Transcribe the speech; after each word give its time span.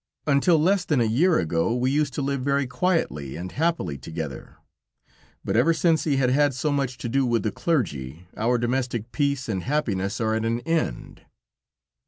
Until 0.25 0.57
less 0.57 0.83
than 0.83 0.99
a 0.99 1.03
year 1.03 1.37
ago, 1.37 1.75
we 1.75 1.91
used 1.91 2.15
to 2.15 2.23
live 2.23 2.41
very 2.41 2.65
quietly 2.65 3.35
and 3.35 3.51
happily 3.51 3.99
together, 3.99 4.57
but 5.45 5.55
ever 5.55 5.75
since 5.75 6.05
he 6.05 6.15
has 6.17 6.31
had 6.33 6.55
so 6.55 6.71
much 6.71 6.97
to 6.97 7.07
do 7.07 7.23
with 7.23 7.43
the 7.43 7.51
clergy, 7.51 8.27
our 8.35 8.57
domestic 8.57 9.11
peace 9.11 9.47
and 9.47 9.61
happiness 9.61 10.19
are 10.19 10.33
at 10.33 10.43
an 10.43 10.61
end." 10.61 11.21